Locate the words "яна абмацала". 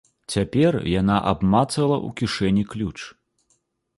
1.01-1.97